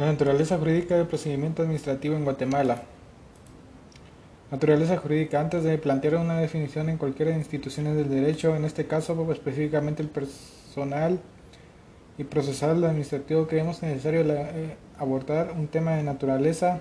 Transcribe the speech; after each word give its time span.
La 0.00 0.06
naturaleza 0.06 0.56
jurídica 0.56 0.96
del 0.96 1.06
procedimiento 1.06 1.60
administrativo 1.60 2.16
en 2.16 2.24
Guatemala. 2.24 2.84
Naturaleza 4.50 4.96
jurídica. 4.96 5.38
Antes 5.38 5.62
de 5.62 5.76
plantear 5.76 6.14
una 6.14 6.40
definición 6.40 6.88
en 6.88 6.96
cualquiera 6.96 7.32
de 7.32 7.36
instituciones 7.36 7.94
del 7.96 8.08
derecho, 8.08 8.56
en 8.56 8.64
este 8.64 8.86
caso 8.86 9.30
específicamente 9.30 10.02
el 10.02 10.08
personal 10.08 11.20
y 12.16 12.24
procesal 12.24 12.82
administrativo, 12.82 13.46
creemos 13.46 13.82
necesario 13.82 14.22
eh, 14.22 14.74
abordar 14.98 15.52
un 15.54 15.66
tema 15.66 15.90
de 15.96 16.02
naturaleza 16.02 16.80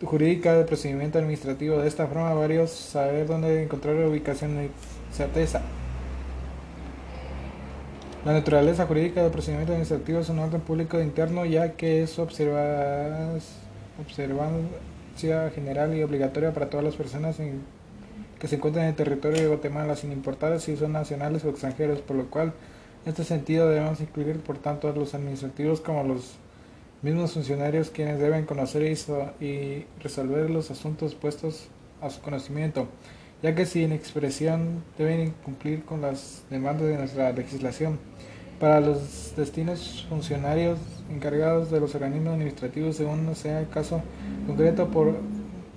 jurídica 0.00 0.54
del 0.54 0.64
procedimiento 0.64 1.18
administrativo. 1.18 1.78
De 1.78 1.88
esta 1.88 2.06
forma, 2.06 2.32
varios 2.34 2.70
saber 2.70 3.26
dónde 3.26 3.64
encontrar 3.64 3.96
la 3.96 4.06
ubicación 4.06 4.54
de 4.54 4.70
certeza. 5.10 5.62
La 8.24 8.32
naturaleza 8.32 8.84
jurídica 8.86 9.22
del 9.22 9.30
procedimiento 9.30 9.72
administrativo 9.72 10.18
es 10.18 10.28
un 10.28 10.40
orden 10.40 10.60
público 10.60 11.00
interno 11.00 11.44
ya 11.44 11.76
que 11.76 12.02
es 12.02 12.18
observancia 12.18 13.40
general 15.54 15.96
y 15.96 16.02
obligatoria 16.02 16.52
para 16.52 16.68
todas 16.68 16.84
las 16.84 16.96
personas 16.96 17.36
que 18.40 18.48
se 18.48 18.56
encuentran 18.56 18.86
en 18.86 18.90
el 18.90 18.96
territorio 18.96 19.40
de 19.40 19.46
Guatemala 19.46 19.94
sin 19.94 20.10
importar 20.10 20.60
si 20.60 20.76
son 20.76 20.92
nacionales 20.92 21.44
o 21.44 21.50
extranjeros, 21.50 22.00
por 22.00 22.16
lo 22.16 22.28
cual 22.28 22.54
en 23.04 23.10
este 23.10 23.22
sentido 23.22 23.68
debemos 23.68 24.00
incluir 24.00 24.40
por 24.40 24.58
tanto 24.58 24.88
a 24.88 24.92
los 24.92 25.14
administrativos 25.14 25.80
como 25.80 26.02
los 26.02 26.38
mismos 27.02 27.34
funcionarios 27.34 27.90
quienes 27.90 28.18
deben 28.18 28.46
conocer 28.46 28.82
y 29.40 29.86
resolver 30.00 30.50
los 30.50 30.72
asuntos 30.72 31.14
puestos 31.14 31.68
a 32.00 32.10
su 32.10 32.20
conocimiento 32.20 32.88
ya 33.42 33.54
que 33.54 33.66
sin 33.66 33.92
expresión 33.92 34.82
deben 34.96 35.32
cumplir 35.44 35.84
con 35.84 36.00
las 36.00 36.42
demandas 36.50 36.88
de 36.88 36.96
nuestra 36.96 37.32
legislación. 37.32 37.98
Para 38.58 38.80
los 38.80 39.34
destinos 39.36 40.04
funcionarios 40.08 40.78
encargados 41.10 41.70
de 41.70 41.78
los 41.78 41.94
organismos 41.94 42.34
administrativos, 42.34 42.96
según 42.96 43.34
sea 43.36 43.60
el 43.60 43.68
caso 43.68 44.02
concreto 44.46 44.88
por 44.88 45.14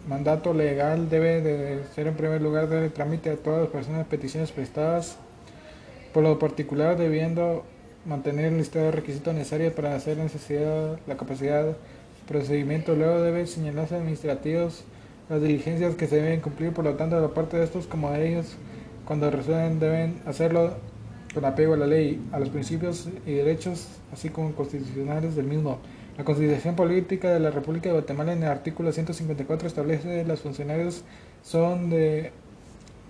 mandato 0.08 0.54
legal, 0.54 1.08
debe 1.10 1.42
de 1.42 1.84
ser 1.94 2.08
en 2.08 2.16
primer 2.16 2.42
lugar 2.42 2.68
de 2.70 2.90
trámite 2.90 3.30
a 3.30 3.36
todas 3.36 3.62
las 3.62 3.70
personas 3.70 4.08
peticiones 4.08 4.52
prestadas, 4.52 5.18
por 6.12 6.24
lo 6.24 6.40
particular 6.40 6.98
debiendo 6.98 7.64
mantener 8.06 8.46
el 8.46 8.58
listado 8.58 8.86
de 8.86 8.92
requisitos 8.92 9.36
necesarios 9.36 9.74
para 9.74 9.96
hacer 9.96 10.18
necesidad, 10.18 11.00
la 11.06 11.18
capacidad, 11.18 11.78
procedimiento, 12.28 12.96
luego 12.96 13.22
debe 13.22 13.46
señalarse 13.46 13.96
administrativos 13.96 14.84
las 15.32 15.42
diligencias 15.42 15.96
que 15.96 16.08
se 16.08 16.18
deben 16.18 16.42
cumplir, 16.42 16.74
por 16.74 16.84
lo 16.84 16.96
tanto, 16.96 17.16
de 17.16 17.22
la 17.22 17.30
parte 17.30 17.56
de 17.56 17.64
estos 17.64 17.88
como 17.88 18.12
de 18.12 18.28
ellos, 18.28 18.48
cuando 19.06 19.32
resuelven, 19.32 19.80
deben 19.80 20.22
hacerlo 20.26 20.74
con 21.34 21.46
apego 21.46 21.76
a 21.76 21.78
la 21.78 21.88
ley, 21.88 22.22
a 22.34 22.40
los 22.40 22.50
principios 22.50 23.08
y 23.26 23.32
derechos, 23.32 23.88
así 24.12 24.28
como 24.28 24.52
constitucionales 24.52 25.38
del 25.38 25.46
mismo. 25.46 25.80
La 26.18 26.26
Constitución 26.26 26.76
Política 26.76 27.30
de 27.30 27.40
la 27.40 27.50
República 27.50 27.88
de 27.88 27.94
Guatemala 27.94 28.34
en 28.34 28.44
el 28.44 28.50
artículo 28.50 28.92
154 28.92 29.70
establece 29.70 30.10
que 30.10 30.26
los 30.26 30.42
funcionarios 30.42 31.06
son 31.44 31.90
de 31.90 32.34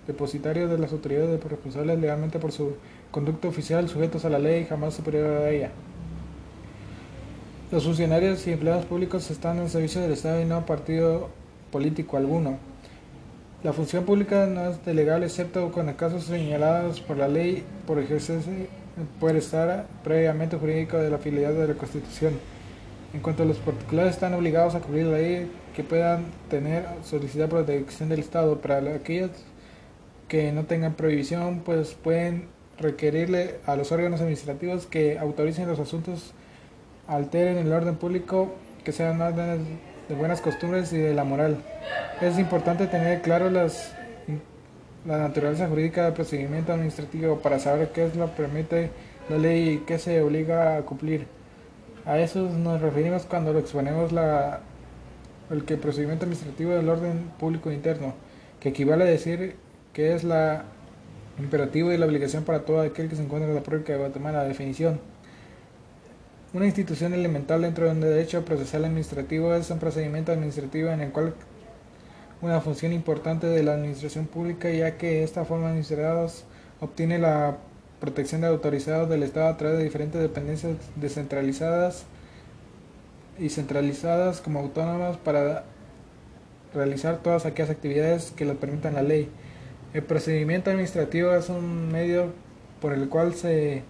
depositarios 0.05 0.69
de 0.69 0.77
las 0.77 0.92
autoridades 0.92 1.44
responsables 1.44 1.99
legalmente 1.99 2.38
por 2.38 2.52
su 2.52 2.73
conducta 3.09 3.47
oficial, 3.47 3.89
sujetos 3.89 4.25
a 4.25 4.30
la 4.30 4.38
ley, 4.38 4.67
jamás 4.69 4.94
superior 4.94 5.25
a 5.42 5.49
ella. 5.49 5.72
Los 7.72 7.83
funcionarios 7.83 8.45
y 8.45 8.52
empleados 8.52 8.86
públicos 8.86 9.31
están 9.31 9.58
en 9.58 9.69
servicio 9.69 10.02
del 10.02 10.11
Estado 10.11 10.39
y 10.39 10.45
no 10.45 10.67
partido 10.67 11.41
político 11.72 12.17
alguno. 12.17 12.58
La 13.64 13.73
función 13.73 14.05
pública 14.05 14.47
no 14.47 14.69
es 14.69 14.86
legal 14.88 15.23
excepto 15.23 15.72
con 15.72 15.91
casos 15.94 16.23
señalados 16.23 17.00
por 17.00 17.17
la 17.17 17.27
ley 17.27 17.64
por 17.86 18.00
ejercerse 18.00 18.67
por 19.19 19.36
estar 19.36 19.86
previamente 20.03 20.58
jurídico 20.58 20.97
de 20.97 21.09
la 21.09 21.17
filialidad 21.17 21.53
de 21.53 21.67
la 21.69 21.73
Constitución. 21.75 22.33
En 23.14 23.19
cuanto 23.22 23.44
a 23.44 23.45
los 23.45 23.58
particulares 23.58 24.14
están 24.14 24.33
obligados 24.33 24.75
a 24.75 24.80
cubrir 24.80 25.05
la 25.05 25.17
ley 25.17 25.52
que 25.75 25.83
puedan 25.83 26.25
tener 26.49 26.86
solicitar 27.03 27.49
protección 27.49 28.09
del 28.09 28.20
Estado. 28.20 28.59
Para 28.59 28.77
aquellos 28.95 29.32
que 30.27 30.52
no 30.52 30.65
tengan 30.65 30.93
prohibición, 30.93 31.61
pues 31.65 31.93
pueden 31.93 32.48
requerirle 32.80 33.59
a 33.65 33.76
los 33.76 33.92
órganos 33.92 34.21
administrativos 34.21 34.86
que 34.86 35.20
autoricen 35.20 35.67
los 35.67 35.80
asuntos, 35.80 36.33
alteren 37.08 37.58
el 37.58 37.71
orden 37.71 37.95
público, 37.95 38.53
que 38.83 38.92
sean 38.92 39.21
órdenes 39.21 39.59
de 40.11 40.17
buenas 40.17 40.42
costumbres 40.42 40.92
y 40.92 40.98
de 40.98 41.14
la 41.14 41.23
moral. 41.23 41.58
Es 42.20 42.38
importante 42.38 42.86
tener 42.88 43.22
claro 43.22 43.49
las, 43.49 43.94
la 45.05 45.17
naturaleza 45.17 45.70
jurídica 45.70 46.04
del 46.04 46.14
procedimiento 46.14 46.73
administrativo 46.73 47.39
para 47.39 47.60
saber 47.60 47.92
qué 47.94 48.08
es 48.08 48.16
lo 48.17 48.26
que 48.26 48.44
permite 48.44 48.89
la 49.30 49.38
ley 49.38 49.70
y 49.70 49.77
qué 49.80 49.98
se 49.98 50.21
obliga 50.21 50.76
a 50.76 50.82
cumplir. 50.82 51.27
A 52.05 52.20
eso 52.20 52.50
nos 52.50 52.82
referimos 52.82 53.26
cuando 53.26 53.54
lo 53.54 53.60
exponemos 53.60 54.11
la, 54.11 54.60
el 55.50 55.64
que 55.64 55.77
procedimiento 55.77 56.26
administrativo 56.26 56.71
del 56.71 56.89
orden 56.89 57.32
público 57.39 57.71
interno, 57.71 58.14
que 58.60 58.70
equivale 58.70 59.05
a 59.05 59.08
decir 59.08 59.55
que 59.94 60.14
es 60.14 60.26
la 60.26 60.66
imperativo 61.39 61.94
y 61.94 61.98
la 61.98 62.05
obligación 62.05 62.44
para 62.44 62.66
todo 62.66 62.82
aquel 62.82 63.08
que 63.08 63.16
se 63.16 63.23
encuentra 63.23 63.48
en 63.48 63.55
la 63.55 63.61
República 63.61 63.94
de 63.94 64.00
Guatemala. 64.00 64.39
La 64.39 64.50
definición 64.50 65.00
una 66.54 66.66
institución 66.66 67.14
elemental 67.14 67.62
dentro 67.62 67.86
de 67.86 67.92
un 67.92 68.02
derecho 68.02 68.44
procesal 68.44 68.84
administrativo 68.84 69.54
es 69.54 69.70
un 69.70 69.80
procedimiento 69.80 70.34
administrativo 70.34 70.89
en 70.89 71.02
el 71.02 71.12
cual 71.12 71.34
una 72.42 72.60
función 72.60 72.92
importante 72.92 73.48
de 73.48 73.64
la 73.64 73.73
administración 73.73 74.26
pública, 74.26 74.70
ya 74.70 74.98
que 74.98 75.23
esta 75.23 75.45
forma 75.45 75.70
administrados 75.70 76.44
obtiene 76.82 77.20
la 77.20 77.58
protección 78.00 78.42
de 78.42 78.48
autorizados 78.48 79.10
del 79.10 79.23
Estado 79.23 79.48
a 79.48 79.58
través 79.58 79.78
de 79.78 79.84
diferentes 79.84 80.20
dependencias 80.20 80.73
descentralizadas 80.95 82.04
y 83.39 83.50
centralizadas 83.50 84.42
como 84.42 84.60
autónomas 84.60 85.18
para 85.18 85.64
realizar 86.73 87.20
todas 87.20 87.45
aquellas 87.45 87.70
actividades 87.70 88.32
que 88.32 88.44
lo 88.44 88.56
permitan 88.56 88.95
la 88.95 89.04
ley. 89.04 89.30
El 89.94 90.04
procedimiento 90.04 90.72
administrativo 90.72 91.33
es 91.33 91.50
un 91.50 91.92
medio 91.92 92.33
por 92.82 92.94
el 92.94 93.08
cual 93.08 93.36
se 93.36 93.83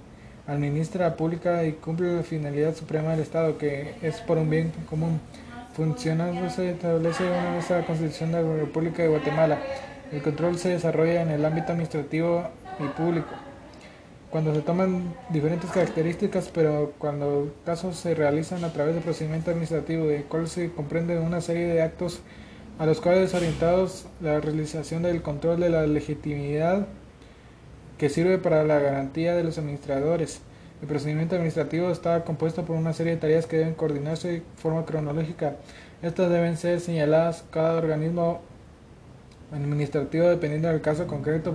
administra 0.51 1.15
pública 1.15 1.63
y 1.65 1.73
cumple 1.73 2.15
la 2.15 2.23
finalidad 2.23 2.75
suprema 2.75 3.11
del 3.11 3.21
Estado, 3.21 3.57
que 3.57 3.95
es 4.01 4.19
por 4.21 4.37
un 4.37 4.49
bien 4.49 4.71
común. 4.89 5.19
Funcionando 5.73 6.49
se 6.49 6.71
establece 6.71 7.23
una 7.23 7.51
nueva 7.51 7.85
Constitución 7.85 8.31
de 8.31 8.43
la 8.43 8.55
República 8.57 9.03
de 9.03 9.09
Guatemala. 9.09 9.59
El 10.11 10.21
control 10.21 10.57
se 10.57 10.69
desarrolla 10.69 11.21
en 11.21 11.29
el 11.29 11.45
ámbito 11.45 11.71
administrativo 11.71 12.49
y 12.79 12.87
público. 12.89 13.29
Cuando 14.29 14.53
se 14.53 14.61
toman 14.61 15.13
diferentes 15.29 15.69
características, 15.71 16.49
pero 16.53 16.93
cuando 16.97 17.53
casos 17.65 17.97
se 17.97 18.15
realizan 18.15 18.63
a 18.63 18.71
través 18.73 18.93
del 18.93 19.03
procedimiento 19.03 19.51
administrativo, 19.51 20.07
de 20.07 20.23
cual 20.23 20.47
se 20.47 20.71
comprende 20.71 21.19
una 21.19 21.41
serie 21.41 21.67
de 21.67 21.81
actos 21.81 22.21
a 22.79 22.85
los 22.85 22.99
cuales 22.99 23.33
orientados 23.33 24.05
la 24.21 24.39
realización 24.39 25.03
del 25.03 25.21
control 25.21 25.59
de 25.59 25.69
la 25.69 25.85
legitimidad 25.85 26.87
que 28.01 28.09
sirve 28.09 28.39
para 28.39 28.63
la 28.63 28.79
garantía 28.79 29.35
de 29.35 29.43
los 29.43 29.59
administradores. 29.59 30.41
El 30.81 30.87
procedimiento 30.87 31.35
administrativo 31.35 31.91
está 31.91 32.23
compuesto 32.23 32.65
por 32.65 32.75
una 32.75 32.93
serie 32.93 33.13
de 33.13 33.21
tareas 33.21 33.45
que 33.45 33.57
deben 33.59 33.75
coordinarse 33.75 34.27
de 34.27 34.43
forma 34.55 34.87
cronológica. 34.87 35.57
Estas 36.01 36.31
deben 36.31 36.57
ser 36.57 36.79
señaladas 36.79 37.43
cada 37.51 37.77
organismo 37.77 38.41
administrativo 39.51 40.25
dependiendo 40.25 40.69
del 40.69 40.81
caso 40.81 41.05
concreto. 41.05 41.53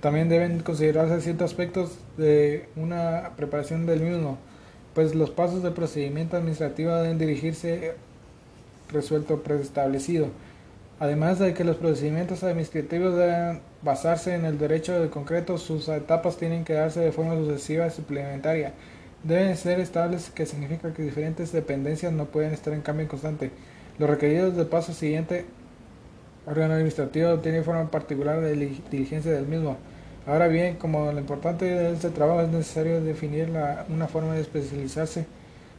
También 0.00 0.28
deben 0.28 0.60
considerarse 0.60 1.20
ciertos 1.20 1.50
aspectos 1.50 1.98
de 2.16 2.68
una 2.76 3.32
preparación 3.36 3.84
del 3.84 4.00
mismo, 4.00 4.38
pues 4.94 5.16
los 5.16 5.30
pasos 5.30 5.64
del 5.64 5.72
procedimiento 5.72 6.36
administrativo 6.36 6.94
deben 6.94 7.18
dirigirse 7.18 7.94
resuelto 8.92 9.42
preestablecido. 9.42 10.28
Además 11.00 11.40
de 11.40 11.54
que 11.54 11.64
los 11.64 11.76
procedimientos 11.76 12.44
administrativos 12.44 13.16
deben 13.16 13.60
basarse 13.82 14.34
en 14.34 14.44
el 14.44 14.58
derecho 14.58 15.00
de 15.00 15.10
concreto, 15.10 15.58
sus 15.58 15.88
etapas 15.88 16.36
tienen 16.36 16.64
que 16.64 16.74
darse 16.74 17.00
de 17.00 17.10
forma 17.10 17.34
sucesiva 17.34 17.86
y 17.86 17.90
suplementaria. 17.90 18.72
Deben 19.24 19.56
ser 19.56 19.80
estables, 19.80 20.30
que 20.30 20.46
significa 20.46 20.92
que 20.92 21.02
diferentes 21.02 21.50
dependencias 21.50 22.12
no 22.12 22.26
pueden 22.26 22.52
estar 22.52 22.72
en 22.72 22.82
cambio 22.82 23.08
constante. 23.08 23.50
Los 23.98 24.08
requeridos 24.08 24.56
del 24.56 24.66
paso 24.66 24.92
siguiente, 24.92 25.46
órgano 26.46 26.74
administrativo 26.74 27.38
tiene 27.38 27.62
forma 27.62 27.90
particular 27.90 28.40
de 28.40 28.54
diligencia 28.90 29.32
del 29.32 29.46
mismo. 29.46 29.76
Ahora 30.26 30.46
bien, 30.46 30.76
como 30.76 31.10
lo 31.10 31.18
importante 31.18 31.64
de 31.64 31.92
este 31.92 32.10
trabajo 32.10 32.42
es 32.42 32.48
necesario 32.48 33.02
definir 33.02 33.50
una 33.88 34.06
forma 34.06 34.34
de 34.34 34.42
especializarse 34.42 35.26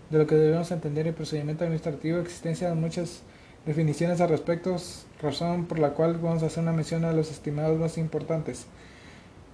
de 0.09 0.17
lo 0.17 0.27
que 0.27 0.35
debemos 0.35 0.69
entender 0.71 1.07
el 1.07 1.13
procedimiento 1.13 1.63
administrativo, 1.63 2.19
existencia 2.19 2.69
de 2.69 2.75
muchas 2.75 3.21
definiciones 3.65 4.21
al 4.21 4.29
respecto, 4.29 4.75
razón 5.21 5.65
por 5.65 5.79
la 5.79 5.91
cual 5.91 6.17
vamos 6.17 6.43
a 6.43 6.47
hacer 6.47 6.63
una 6.63 6.71
mención 6.71 7.03
a 7.05 7.13
los 7.13 7.31
estimados 7.31 7.79
más 7.79 7.97
importantes. 7.97 8.67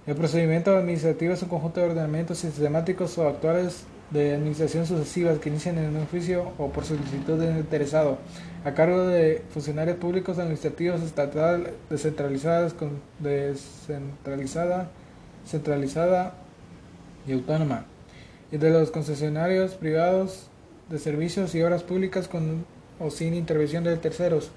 El 0.06 0.16
procedimiento 0.16 0.76
administrativo 0.76 1.32
es 1.32 1.42
un 1.42 1.48
conjunto 1.48 1.80
de 1.80 1.86
ordenamientos 1.86 2.38
sistemáticos 2.38 3.16
o 3.18 3.28
actuales 3.28 3.84
de 4.10 4.34
administración 4.34 4.84
sucesivas 4.84 5.38
que 5.38 5.48
inician 5.48 5.78
en 5.78 5.96
un 5.96 6.02
oficio 6.02 6.52
o 6.58 6.68
por 6.68 6.84
solicitud 6.84 7.38
del 7.38 7.56
interesado, 7.56 8.18
a 8.64 8.74
cargo 8.74 9.06
de 9.06 9.42
funcionarios 9.50 9.96
públicos 9.96 10.38
administrativos 10.38 11.02
estatal 11.02 11.70
descentralizadas, 11.88 12.74
descentralizada, 13.20 14.90
centralizada 15.46 16.34
y 17.26 17.32
autónoma, 17.32 17.86
y 18.50 18.58
de 18.58 18.70
los 18.70 18.90
concesionarios 18.90 19.74
privados 19.74 20.48
de 20.90 20.98
servicios 20.98 21.54
y 21.54 21.62
obras 21.62 21.82
públicas 21.82 22.28
con 22.28 22.66
o 23.02 23.10
sin 23.10 23.34
intervención 23.34 23.84
de 23.84 23.96
terceros, 23.96 24.50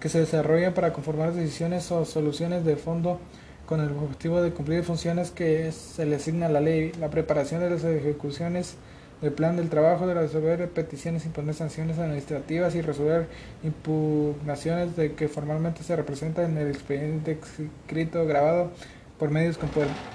que 0.00 0.08
se 0.08 0.20
desarrollan 0.20 0.74
para 0.74 0.92
conformar 0.92 1.32
decisiones 1.32 1.90
o 1.92 2.04
soluciones 2.04 2.64
de 2.64 2.76
fondo 2.76 3.20
con 3.66 3.80
el 3.80 3.90
objetivo 3.90 4.42
de 4.42 4.50
cumplir 4.50 4.82
funciones 4.82 5.30
que 5.30 5.70
se 5.72 6.04
le 6.04 6.16
asigna 6.16 6.46
a 6.46 6.50
la 6.50 6.60
ley, 6.60 6.92
la 6.98 7.10
preparación 7.10 7.60
de 7.60 7.70
las 7.70 7.84
ejecuciones 7.84 8.76
del 9.22 9.32
plan 9.32 9.56
del 9.56 9.70
trabajo, 9.70 10.08
de 10.08 10.14
resolver 10.14 10.68
peticiones, 10.70 11.24
imponer 11.24 11.54
sanciones 11.54 11.98
administrativas 11.98 12.74
y 12.74 12.82
resolver 12.82 13.28
impugnaciones 13.62 14.96
de 14.96 15.12
que 15.14 15.28
formalmente 15.28 15.84
se 15.84 15.94
representan 15.94 16.50
en 16.50 16.58
el 16.58 16.68
expediente 16.68 17.38
escrito 17.86 18.26
grabado 18.26 18.72
por 19.20 19.30
medios 19.30 19.58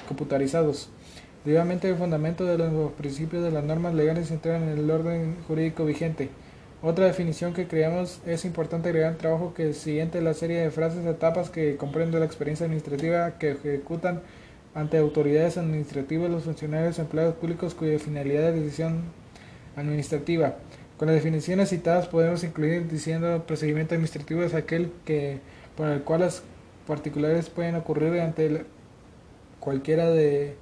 computarizados. 0.08 0.90
Debidamente 1.46 1.88
el 1.90 1.96
fundamento 1.96 2.44
de 2.44 2.58
los 2.58 2.92
principios 2.92 3.42
de 3.42 3.52
las 3.52 3.64
normas 3.64 3.94
legales 3.94 4.28
se 4.28 4.34
entran 4.34 4.64
en 4.64 4.78
el 4.78 4.92
orden 4.92 5.38
jurídico 5.48 5.86
vigente. 5.86 6.30
Otra 6.84 7.06
definición 7.06 7.54
que 7.54 7.68
creamos 7.68 8.20
es 8.28 8.46
importante 8.46 8.90
agregar 8.90 9.14
el 9.14 9.18
trabajo 9.18 9.56
que 9.56 9.74
siguiente 9.74 10.22
la 10.22 10.36
serie 10.36 10.60
de 10.60 10.70
frases 10.70 11.04
etapas 11.08 11.50
que 11.50 11.76
comprende 11.76 12.20
la 12.20 12.26
experiencia 12.26 12.68
administrativa 12.68 13.40
que 13.40 13.52
ejecutan 13.52 14.22
ante 14.76 15.00
autoridades 15.00 15.58
administrativas 15.58 16.30
los 16.30 16.44
funcionarios 16.44 17.00
empleados 17.00 17.34
públicos 17.34 17.74
cuya 17.74 17.98
finalidad 17.98 18.50
es 18.50 18.64
decisión 18.64 19.02
administrativa. 19.76 20.58
Con 20.98 21.08
las 21.08 21.16
definiciones 21.16 21.70
citadas 21.70 22.08
podemos 22.08 22.44
incluir 22.44 22.88
diciendo 22.88 23.44
procedimiento 23.48 23.96
administrativo 23.96 24.44
es 24.44 24.54
aquel 24.54 24.92
que 25.04 25.40
por 25.76 25.88
el 25.88 26.04
cual 26.04 26.22
las 26.22 26.44
particulares 26.86 27.50
pueden 27.50 27.74
ocurrir 27.74 28.20
ante 28.22 28.66
cualquiera 29.60 30.12
de 30.12 30.56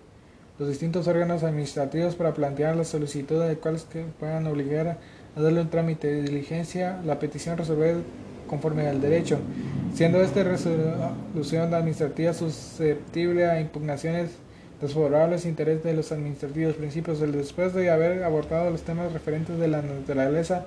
los 0.59 0.69
distintos 0.69 1.07
órganos 1.07 1.43
administrativos 1.43 2.15
para 2.15 2.33
plantear 2.33 2.77
las 2.77 2.87
solicitudes 2.87 3.49
de 3.49 3.57
cuales 3.57 3.83
que 3.83 4.05
puedan 4.17 4.47
obligar 4.47 4.87
a 4.87 4.97
darle 5.41 5.61
un 5.61 5.69
trámite 5.69 6.07
de 6.07 6.21
diligencia, 6.23 6.99
la 7.05 7.19
petición 7.19 7.57
resolver 7.57 7.97
conforme 8.47 8.87
al 8.87 9.01
derecho, 9.01 9.39
siendo 9.93 10.21
esta 10.21 10.43
resolución 10.43 11.73
administrativa 11.73 12.33
susceptible 12.33 13.47
a 13.47 13.59
impugnaciones 13.59 14.31
desfavorables 14.81 15.45
interés 15.45 15.83
de 15.83 15.93
los 15.93 16.11
administrativos 16.11 16.75
principios. 16.75 17.19
Después 17.19 17.73
de 17.73 17.89
haber 17.89 18.23
abordado 18.23 18.69
los 18.69 18.83
temas 18.83 19.11
referentes 19.11 19.57
de 19.57 19.67
la 19.67 19.81
naturaleza 19.81 20.65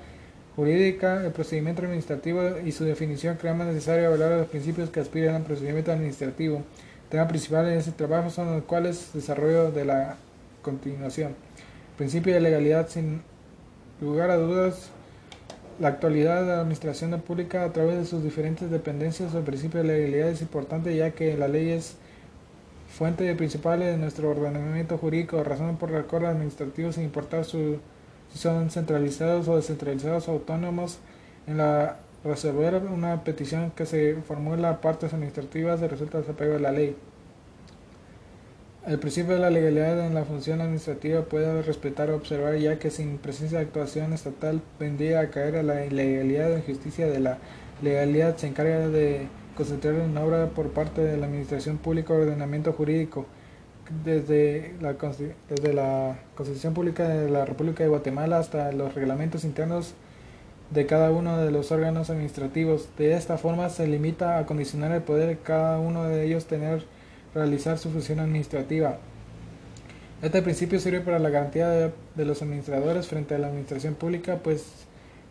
jurídica, 0.57 1.25
el 1.25 1.31
procedimiento 1.31 1.83
administrativo 1.83 2.43
y 2.65 2.73
su 2.73 2.85
definición, 2.85 3.37
creemos 3.37 3.67
necesario 3.67 4.09
hablar 4.09 4.31
de 4.31 4.39
los 4.39 4.49
principios 4.49 4.91
que 4.91 5.01
aspiran 5.01 5.37
al 5.37 5.43
procedimiento 5.43 5.93
administrativo. 5.93 6.57
El 6.57 7.11
tema 7.11 7.29
principal 7.29 7.69
en 7.69 7.79
este 7.79 7.93
trabajo 7.93 8.29
son 8.31 8.53
los 8.53 8.65
cuales 8.65 9.11
desarrollo 9.15 9.71
de 9.71 9.85
la 9.85 10.17
continuación. 10.63 11.35
Principio 11.97 12.35
de 12.35 12.41
legalidad 12.41 12.89
sin 12.89 13.23
lugar 14.01 14.31
a 14.31 14.37
dudas 14.37 14.91
la 15.81 15.89
actualidad 15.89 16.41
de 16.41 16.49
la 16.49 16.61
administración 16.61 17.21
pública 17.21 17.65
a 17.65 17.73
través 17.73 17.99
de 17.99 18.05
sus 18.05 18.23
diferentes 18.23 18.71
dependencias 18.71 19.35
el 19.35 19.43
principio 19.43 19.81
de 19.81 19.87
legalidad 19.87 20.29
es 20.29 20.43
importante 20.43 20.95
ya 20.97 21.13
que 21.13 21.37
la 21.37 21.49
ley 21.49 21.71
es 21.71 21.97
fuente 22.89 23.33
principal 23.35 23.81
de 23.81 23.97
nuestro 23.97 24.31
ordenamiento 24.31 24.99
jurídico, 24.99 25.45
razón 25.45 25.77
por 25.77 25.91
la 25.91 26.03
cual 26.03 26.27
administrativos 26.27 26.97
sin 26.97 27.05
importar 27.05 27.45
si 27.45 27.79
son 28.35 28.71
centralizados 28.71 29.47
o 29.49 29.57
descentralizados 29.57 30.29
autónomos 30.29 30.99
en 31.47 31.59
la 31.59 31.99
resolver 32.25 32.75
una 32.77 33.23
petición 33.23 33.71
que 33.71 33.87
se 33.87 34.17
formula 34.27 34.81
partes 34.81 35.13
administrativas 35.13 35.81
de 35.81 35.89
resulta 35.89 36.19
desapego 36.19 36.55
de 36.55 36.61
la 36.61 36.73
ley. 36.73 36.97
El 38.89 38.99
principio 38.99 39.35
de 39.35 39.41
la 39.41 39.51
legalidad 39.51 40.07
en 40.07 40.15
la 40.15 40.25
función 40.25 40.63
administrativa 40.63 41.21
puede 41.21 41.61
respetar 41.61 42.09
o 42.09 42.17
observar 42.17 42.57
ya 42.57 42.79
que 42.79 42.91
sin 42.91 43.19
presencia 43.19 43.59
de 43.59 43.67
actuación 43.67 44.15
estatal 44.15 44.63
vendría 44.81 45.21
a 45.21 45.29
caer 45.29 45.57
a 45.57 45.63
la 45.63 45.85
ilegalidad 45.85 46.53
o 46.53 46.57
injusticia 46.57 47.07
de 47.07 47.21
la 47.21 47.37
legalidad 47.83 48.39
se 48.39 48.47
encarga 48.47 48.89
de 48.89 49.29
concentrar 49.55 49.93
una 49.93 50.25
obra 50.25 50.47
por 50.47 50.71
parte 50.71 51.03
de 51.03 51.19
la 51.19 51.27
Administración 51.27 51.77
Pública 51.77 52.15
Ordenamiento 52.15 52.73
Jurídico 52.73 53.27
desde 54.07 54.73
la, 54.81 54.95
desde 55.51 55.75
la 55.75 56.21
Constitución 56.35 56.73
Pública 56.73 57.07
de 57.07 57.29
la 57.29 57.45
República 57.45 57.83
de 57.83 57.91
Guatemala 57.91 58.39
hasta 58.39 58.73
los 58.73 58.95
reglamentos 58.95 59.45
internos 59.45 59.93
de 60.71 60.87
cada 60.87 61.11
uno 61.11 61.37
de 61.37 61.51
los 61.51 61.73
órganos 61.73 62.09
administrativos. 62.09 62.89
De 62.97 63.13
esta 63.13 63.37
forma 63.37 63.69
se 63.69 63.87
limita 63.87 64.39
a 64.39 64.47
condicionar 64.47 64.93
el 64.93 65.03
poder 65.03 65.29
de 65.29 65.37
cada 65.37 65.79
uno 65.79 66.05
de 66.05 66.25
ellos 66.25 66.47
tener 66.47 66.85
realizar 67.35 67.79
su 67.79 67.91
función 67.91 68.21
administrativa. 68.21 68.99
Este 70.21 70.43
principio 70.43 70.81
sirve 70.81 71.01
para 71.01 71.21
la 71.21 71.31
garantía 71.31 71.69
de, 71.69 72.25
los 72.25 72.43
administradores 72.43 73.07
frente 73.07 73.37
a 73.37 73.39
la 73.39 73.47
administración 73.47 73.95
pública, 73.95 74.41
pues 74.43 74.65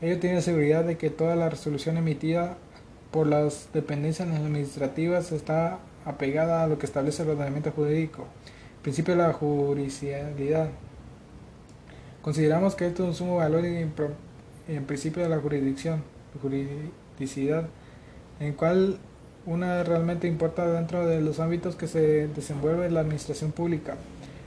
ello 0.01 0.17
tiene 0.19 0.41
seguridad 0.41 0.85
de 0.85 0.97
que 0.97 1.09
toda 1.09 1.35
la 1.35 1.49
resolución 1.49 1.97
emitida 1.97 2.57
por 3.11 3.27
las 3.27 3.67
dependencias 3.73 4.29
administrativas 4.29 5.31
está 5.33 5.79
apegada 6.05 6.63
a 6.63 6.67
lo 6.67 6.79
que 6.79 6.85
establece 6.85 7.23
el 7.23 7.29
ordenamiento 7.29 7.71
jurídico. 7.71 8.27
Principio 8.81 9.15
de 9.15 9.23
la 9.23 9.33
jurisdiccionalidad. 9.33 10.69
Consideramos 12.21 12.75
que 12.75 12.88
esto 12.88 13.03
es 13.03 13.09
un 13.09 13.15
sumo 13.15 13.35
valor 13.38 13.65
en, 13.65 13.91
en 14.69 14.85
principio 14.85 15.21
de 15.21 15.29
la 15.29 15.39
jurisdicción, 15.39 16.03
juridicidad, 16.41 17.67
en 18.39 18.47
el 18.47 18.55
cual 18.55 18.99
una 19.47 19.81
realmente 19.83 20.27
importa 20.27 20.67
dentro 20.67 21.07
de 21.07 21.21
los 21.21 21.39
ámbitos 21.39 21.75
que 21.75 21.88
se 21.88 22.27
desenvuelve 22.27 22.91
la 22.91 22.99
administración 22.99 23.51
pública. 23.51 23.95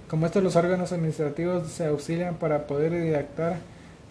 Como 0.08 0.26
estos, 0.26 0.42
los 0.42 0.56
órganos 0.56 0.92
administrativos 0.92 1.68
se 1.68 1.86
auxilian 1.86 2.36
para 2.36 2.66
poder 2.66 2.92
redactar 2.92 3.56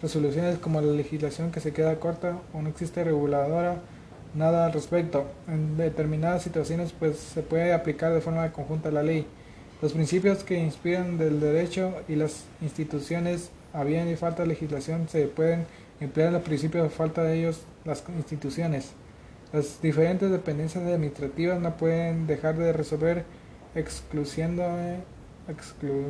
resoluciones 0.02 0.58
como 0.58 0.80
la 0.80 0.92
legislación 0.92 1.52
que 1.52 1.60
se 1.60 1.72
queda 1.72 2.00
corta 2.00 2.38
o 2.52 2.60
no 2.60 2.68
existe 2.68 3.04
reguladora 3.04 3.76
nada 4.34 4.66
al 4.66 4.72
respecto. 4.72 5.26
En 5.46 5.76
determinadas 5.76 6.42
situaciones 6.42 6.92
pues 6.92 7.18
se 7.18 7.42
puede 7.42 7.72
aplicar 7.72 8.12
de 8.12 8.20
forma 8.20 8.52
conjunta 8.52 8.90
la 8.90 9.02
ley. 9.02 9.26
Los 9.80 9.92
principios 9.92 10.42
que 10.42 10.58
inspiran 10.58 11.18
del 11.18 11.40
derecho 11.40 11.92
y 12.08 12.16
las 12.16 12.44
instituciones 12.60 13.50
a 13.72 13.84
bien 13.84 14.14
falta 14.18 14.42
de 14.42 14.48
legislación 14.48 15.08
se 15.08 15.26
pueden 15.26 15.66
emplear 16.00 16.32
los 16.32 16.42
principios 16.42 16.82
de 16.82 16.90
falta 16.90 17.22
de 17.22 17.38
ellos 17.38 17.62
las 17.84 18.02
instituciones. 18.16 18.92
Las 19.52 19.82
diferentes 19.82 20.30
dependencias 20.30 20.84
administrativas 20.84 21.60
no 21.60 21.76
pueden 21.76 22.28
dejar 22.28 22.56
de 22.56 22.72
resolver 22.72 23.24
excluyendo, 23.74 24.62
exclu, 25.48 26.04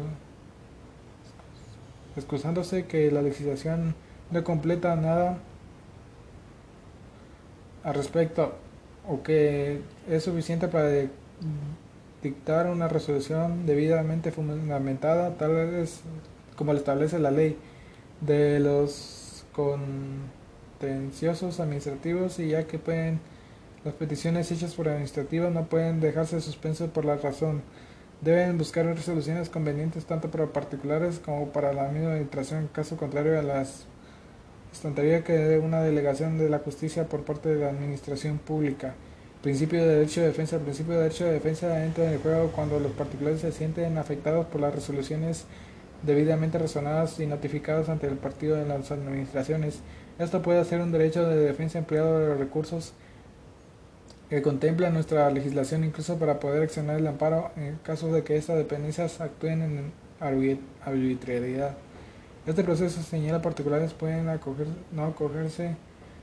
excusándose 2.17 2.85
que 2.87 3.11
la 3.11 3.23
legislación 3.23 3.94
no 4.31 4.44
completa 4.44 4.94
nada 4.97 5.39
al 7.82 7.94
respecto 7.94 8.53
o 9.09 9.23
que 9.23 9.81
es 10.09 10.23
suficiente 10.23 10.69
para 10.69 10.91
dictar 12.23 12.67
una 12.67 12.89
resolución 12.89 13.65
debidamente 13.65 14.32
fundamentada, 14.32 15.39
tal 15.39 15.55
vez 15.55 16.03
como 16.56 16.75
lo 16.75 16.79
establece 16.79 17.19
la 17.19 17.31
ley 17.31 17.56
de 18.20 18.61
los 18.61 19.47
contenciosos 19.53 21.59
administrativos 21.59 22.39
y 22.39 22.49
ya 22.49 22.67
que 22.67 22.79
pueden 22.79 23.30
las 23.84 23.94
peticiones 23.94 24.51
hechas 24.53 24.75
por 24.75 24.89
administrativas 24.89 25.53
no 25.53 25.65
pueden 25.65 26.01
dejarse 26.01 26.41
suspenso 26.41 26.89
por 26.89 27.05
la 27.05 27.17
razón. 27.17 27.63
Deben 28.20 28.58
buscar 28.58 28.84
resoluciones 28.84 29.49
convenientes 29.49 30.05
tanto 30.05 30.31
para 30.31 30.46
particulares 30.46 31.19
como 31.19 31.49
para 31.49 31.72
la 31.72 31.89
misma 31.89 32.10
administración, 32.10 32.69
caso 32.72 32.99
contrario 32.99 33.39
a 33.39 33.43
las 33.43 33.87
estantería 34.70 35.25
que 35.25 35.32
de 35.32 35.58
una 35.58 35.81
delegación 35.81 36.39
de 36.39 36.49
la 36.49 36.58
justicia 36.58 37.08
por 37.08 37.25
parte 37.25 37.49
de 37.49 37.60
la 37.60 37.70
administración 37.70 38.39
pública. 38.39 38.94
Principio 39.43 39.82
de 39.82 39.96
derecho 39.96 40.20
de 40.20 40.29
defensa. 40.29 40.56
El 40.56 40.63
principio 40.63 40.94
de 40.94 41.05
derecho 41.05 41.25
de 41.25 41.32
defensa 41.32 41.84
entra 41.84 42.05
en 42.05 42.13
el 42.13 42.19
juego 42.19 42.53
cuando 42.55 42.79
los 42.79 42.93
particulares 42.93 43.41
se 43.41 43.53
sienten 43.53 43.96
afectados 43.96 44.46
por 44.46 44.60
las 44.60 44.75
resoluciones 44.75 45.46
debidamente 46.03 46.58
razonadas 46.58 47.19
y 47.20 47.27
notificadas 47.27 47.89
ante 47.89 48.06
el 48.06 48.17
partido 48.17 48.56
de 48.56 48.67
las 48.67 48.91
administraciones. 48.91 49.81
Esto 50.19 50.43
puede 50.43 50.65
ser 50.67 50.82
un 50.82 50.93
derecho 50.93 51.27
de 51.27 51.37
defensa 51.37 51.79
empleado 51.79 52.19
de 52.19 52.29
los 52.29 52.39
recursos 52.39 52.93
que 54.31 54.43
contempla 54.43 54.91
nuestra 54.91 55.29
legislación 55.31 55.82
incluso 55.82 56.17
para 56.17 56.39
poder 56.39 56.63
accionar 56.63 56.96
el 56.96 57.06
amparo 57.08 57.51
en 57.56 57.77
caso 57.82 58.13
de 58.13 58.22
que 58.22 58.37
estas 58.37 58.56
dependencias 58.56 59.20
actúen 59.20 59.60
en 59.60 59.93
arbitrariedad. 60.20 61.77
Este 62.46 62.63
proceso 62.63 63.03
señala 63.03 63.43
particulares 63.43 63.93
pueden 63.93 64.29
acoger, 64.29 64.69
no 64.93 65.05
acogerse 65.05 65.75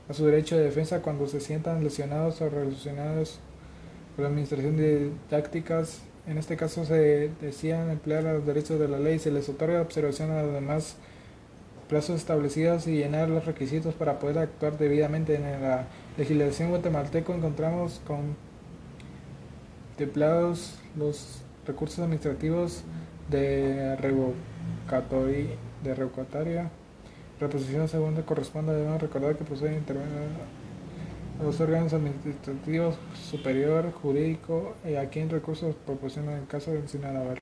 a 0.08 0.14
su 0.14 0.24
derecho 0.24 0.56
de 0.56 0.64
defensa 0.64 1.02
cuando 1.02 1.28
se 1.28 1.38
sientan 1.38 1.84
lesionados 1.84 2.40
o 2.40 2.48
relacionados 2.48 3.40
por 4.16 4.22
la 4.22 4.30
administración 4.30 4.78
de 4.78 5.10
tácticas. 5.28 6.00
En 6.26 6.38
este 6.38 6.56
caso 6.56 6.86
se 6.86 7.30
decían 7.42 7.90
emplear 7.90 8.24
los 8.24 8.46
derechos 8.46 8.80
de 8.80 8.88
la 8.88 8.98
ley, 8.98 9.18
se 9.18 9.30
les 9.30 9.50
otorga 9.50 9.82
observación 9.82 10.30
a 10.30 10.42
los 10.42 10.54
demás 10.54 10.96
plazos 11.90 12.16
establecidos 12.16 12.86
y 12.86 12.96
llenar 12.96 13.28
los 13.28 13.44
requisitos 13.44 13.94
para 13.94 14.18
poder 14.18 14.38
actuar 14.38 14.78
debidamente 14.78 15.34
en 15.34 15.42
la 15.62 15.86
legislación 16.18 16.68
guatemalteco 16.68 17.32
encontramos 17.32 18.02
contemplados 19.96 20.78
los 20.96 21.40
recursos 21.66 22.00
administrativos 22.00 22.82
de 23.30 23.96
revocatoria, 23.96 25.54
de 25.82 25.94
revocatoria 25.94 26.70
Preposición 27.38 27.86
segunda 27.88 28.22
corresponde, 28.22 28.74
debemos 28.74 29.00
recordar 29.00 29.36
que 29.36 29.44
procede 29.44 29.76
intervenir 29.76 30.28
los 31.40 31.60
órganos 31.60 31.92
administrativos 31.92 32.96
superior, 33.30 33.92
jurídico 33.92 34.74
y 34.84 34.96
a 34.96 35.08
quien 35.08 35.30
recursos 35.30 35.76
proporciona 35.86 36.36
en 36.36 36.46
caso 36.46 36.72
de 36.72 36.80
incidente 36.80 37.12
naval. 37.12 37.36